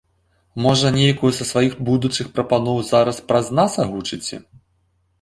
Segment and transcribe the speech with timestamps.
[0.65, 4.35] Можа, нейкую са сваіх будучых прапаноў зараз праз нас агучыце?